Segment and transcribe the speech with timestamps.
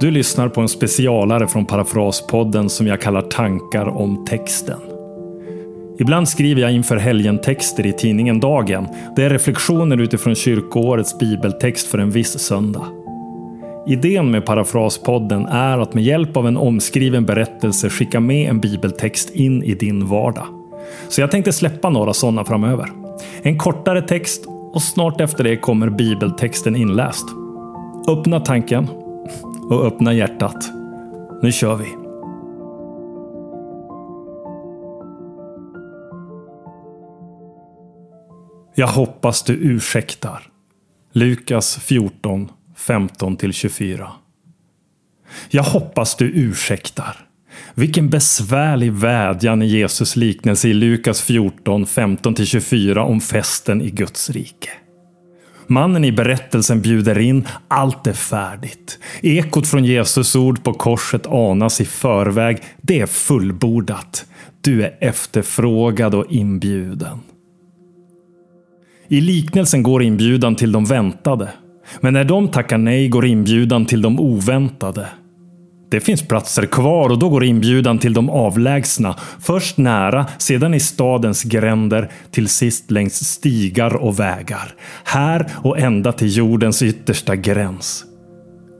[0.00, 4.78] Du lyssnar på en specialare från Parafraspodden som jag kallar Tankar om texten.
[5.98, 8.88] Ibland skriver jag inför helgen texter i tidningen Dagen.
[9.16, 12.86] Det är reflektioner utifrån kyrkoårets bibeltext för en viss söndag.
[13.86, 19.30] Idén med Parafraspodden är att med hjälp av en omskriven berättelse skicka med en bibeltext
[19.30, 20.46] in i din vardag.
[21.08, 22.90] Så jag tänkte släppa några sådana framöver.
[23.42, 27.26] En kortare text och snart efter det kommer bibeltexten inläst.
[28.08, 28.88] Öppna tanken
[29.70, 30.70] och öppna hjärtat.
[31.42, 32.06] Nu kör vi!
[38.78, 40.42] Jag hoppas du ursäktar.
[41.12, 44.06] Lukas 14, 15-24.
[45.50, 47.26] Jag hoppas du ursäktar.
[47.74, 54.70] Vilken besvärlig vädjan i Jesus liknelse i Lukas 14, 15-24 om festen i Guds rike.
[55.68, 58.98] Mannen i berättelsen bjuder in, allt är färdigt.
[59.22, 62.58] Ekot från Jesus ord på korset anas i förväg.
[62.82, 64.26] Det är fullbordat.
[64.60, 67.18] Du är efterfrågad och inbjuden.
[69.08, 71.48] I liknelsen går inbjudan till de väntade.
[72.00, 75.06] Men när de tackar nej går inbjudan till de oväntade.
[75.88, 79.16] Det finns platser kvar och då går inbjudan till de avlägsna.
[79.40, 84.74] Först nära, sedan i stadens gränder, till sist längs stigar och vägar.
[85.04, 88.04] Här och ända till jordens yttersta gräns.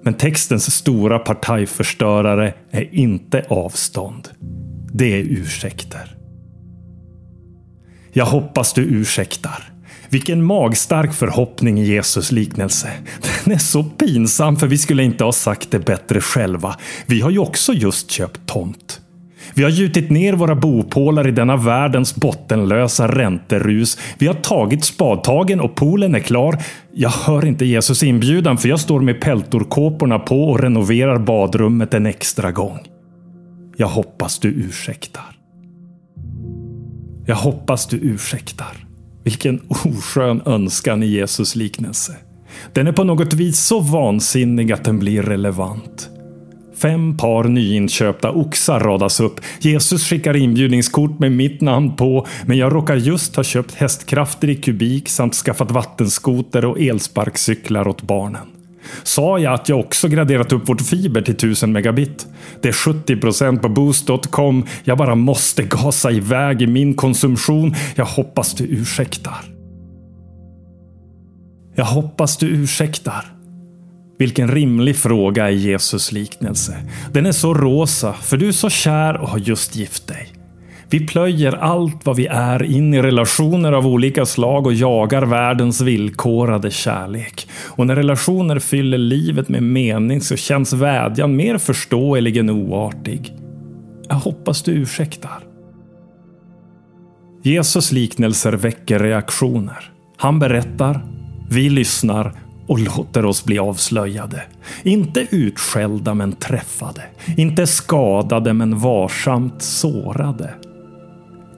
[0.03, 4.29] Men textens stora partajförstörare är inte avstånd.
[4.93, 6.17] Det är ursäkter.
[8.13, 9.76] Jag hoppas du ursäktar.
[10.09, 12.89] Vilken magstark förhoppning i Jesus liknelse.
[13.45, 16.77] Den är så pinsam för vi skulle inte ha sagt det bättre själva.
[17.07, 19.01] Vi har ju också just köpt tomt.
[19.55, 23.99] Vi har gjutit ner våra bopålar i denna världens bottenlösa ränterus.
[24.19, 26.59] Vi har tagit spadtagen och poolen är klar.
[26.93, 32.07] Jag hör inte Jesus inbjudan för jag står med peltorkåporna på och renoverar badrummet en
[32.07, 32.79] extra gång.
[33.77, 35.39] Jag hoppas du ursäktar.
[37.27, 38.86] Jag hoppas du ursäktar.
[39.27, 42.17] Vilken oskön önskan i Jesus liknelse.
[42.73, 46.11] Den är på något vis så vansinnig att den blir relevant.
[46.77, 49.41] Fem par nyinköpta oxar radas upp.
[49.61, 54.55] Jesus skickar inbjudningskort med mitt namn på, men jag råkar just ha köpt hästkrafter i
[54.55, 58.56] kubik samt skaffat vattenskoter och elsparkcyklar åt barnen.
[59.03, 62.27] Sa jag att jag också graderat upp vårt fiber till 1000 megabit?
[62.63, 64.67] Det är 70% på boost.com.
[64.85, 67.75] Jag bara måste gasa iväg i min konsumtion.
[67.95, 69.45] Jag hoppas du ursäktar.
[71.75, 73.33] Jag hoppas du ursäktar.
[74.19, 76.77] Vilken rimlig fråga i Jesus liknelse.
[77.13, 80.36] Den är så rosa, för du är så kär och har just gift dig.
[80.91, 85.81] Vi plöjer allt vad vi är in i relationer av olika slag och jagar världens
[85.81, 87.49] villkorade kärlek.
[87.65, 93.33] Och när relationer fyller livet med mening så känns vädjan mer förståelig än oartig.
[94.09, 95.39] Jag hoppas du ursäktar.
[97.43, 99.91] Jesus liknelser väcker reaktioner.
[100.17, 101.01] Han berättar,
[101.51, 102.33] vi lyssnar
[102.67, 104.43] och låter oss bli avslöjade.
[104.83, 107.03] Inte utskällda men träffade.
[107.37, 110.51] Inte skadade men varsamt sårade.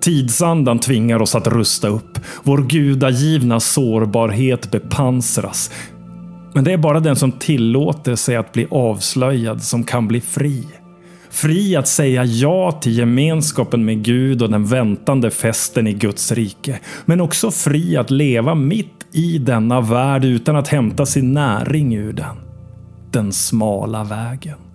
[0.08, 2.18] Tidsandan tvingar oss att rusta upp.
[2.42, 5.70] Vår gudagivna sårbarhet bepansras.
[6.54, 10.64] Men det är bara den som tillåter sig att bli avslöjad som kan bli fri.
[11.30, 16.80] Fri att säga ja till gemenskapen med Gud och den väntande festen i Guds rike.
[17.04, 22.12] Men också fri att leva mitt i denna värld utan att hämta sin näring ur
[22.12, 22.36] den.
[23.10, 24.67] Den smala vägen.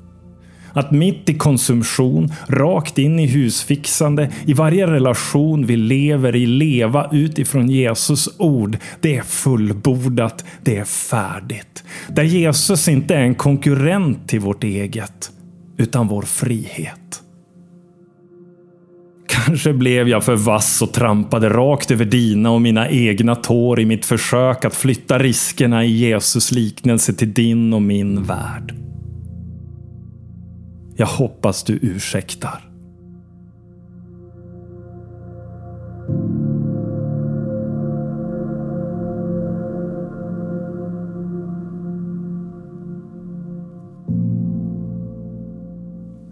[0.73, 7.09] Att mitt i konsumtion, rakt in i husfixande, i varje relation vi lever i leva
[7.11, 8.77] utifrån Jesus ord.
[9.01, 11.83] Det är fullbordat, det är färdigt.
[12.07, 15.31] Där Jesus inte är en konkurrent till vårt eget,
[15.77, 16.99] utan vår frihet.
[19.27, 23.85] Kanske blev jag för vass och trampade rakt över dina och mina egna tår i
[23.85, 28.82] mitt försök att flytta riskerna i Jesus liknelse till din och min värld.
[30.95, 32.69] Jag hoppas du ursäktar.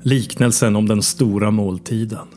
[0.04, 2.28] Liknelsen om den stora måltiden.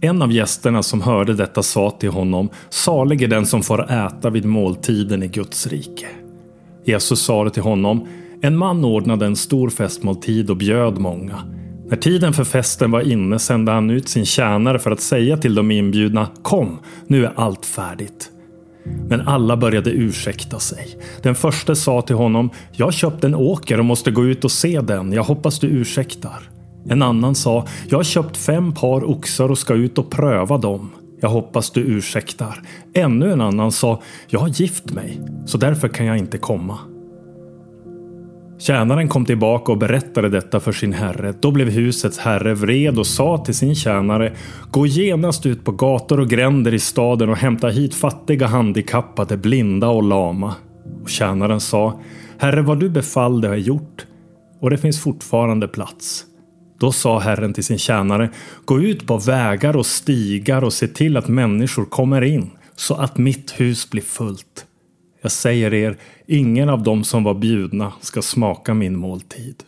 [0.00, 4.30] En av gästerna som hörde detta sa till honom, salig är den som får äta
[4.30, 6.06] vid måltiden i Guds rike.
[6.84, 8.08] Jesus sa till honom,
[8.42, 11.59] en man ordnade en stor festmåltid och bjöd många.
[11.90, 15.54] När tiden för festen var inne sände han ut sin tjänare för att säga till
[15.54, 18.30] de inbjudna Kom, nu är allt färdigt.
[19.08, 20.98] Men alla började ursäkta sig.
[21.22, 24.52] Den första sa till honom “Jag har köpt en åker och måste gå ut och
[24.52, 25.12] se den.
[25.12, 26.50] Jag hoppas du ursäktar.”
[26.88, 30.90] En annan sa “Jag har köpt fem par oxar och ska ut och pröva dem.
[31.20, 32.62] Jag hoppas du ursäktar.”
[32.94, 36.78] Ännu en annan sa “Jag har gift mig, så därför kan jag inte komma.”
[38.60, 41.34] Tjänaren kom tillbaka och berättade detta för sin herre.
[41.40, 44.32] Då blev husets herre vred och sa till sin tjänare
[44.70, 49.88] Gå genast ut på gator och gränder i staden och hämta hit fattiga, handikappade, blinda
[49.88, 50.54] och lama.
[51.02, 52.00] Och tjänaren sa
[52.38, 54.06] Herre, vad du befallde har jag gjort
[54.60, 56.24] och det finns fortfarande plats.
[56.80, 58.30] Då sa Herren till sin tjänare
[58.64, 63.18] Gå ut på vägar och stigar och se till att människor kommer in så att
[63.18, 64.66] mitt hus blir fullt.
[65.20, 65.96] Jag säger er,
[66.26, 69.64] ingen av dem som var bjudna ska smaka min måltid.